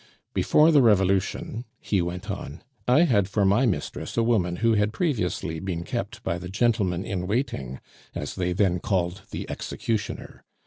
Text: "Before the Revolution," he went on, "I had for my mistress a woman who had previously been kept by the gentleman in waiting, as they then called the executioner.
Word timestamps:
"Before 0.33 0.71
the 0.71 0.81
Revolution," 0.81 1.63
he 1.79 2.01
went 2.01 2.31
on, 2.31 2.63
"I 2.87 3.01
had 3.03 3.29
for 3.29 3.45
my 3.45 3.67
mistress 3.67 4.17
a 4.17 4.23
woman 4.23 4.55
who 4.55 4.73
had 4.73 4.93
previously 4.93 5.59
been 5.59 5.83
kept 5.83 6.23
by 6.23 6.39
the 6.39 6.49
gentleman 6.49 7.05
in 7.05 7.27
waiting, 7.27 7.79
as 8.15 8.33
they 8.33 8.51
then 8.51 8.79
called 8.79 9.21
the 9.29 9.47
executioner. 9.47 10.43